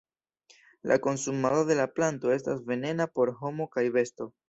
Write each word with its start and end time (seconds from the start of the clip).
La 0.91 0.97
konsumado 1.03 1.61
de 1.69 1.77
la 1.81 1.87
planto 1.99 2.33
estas 2.39 2.65
venena 2.73 3.11
por 3.19 3.37
homo 3.43 3.73
kaj 3.79 3.89
besto. 4.01 4.33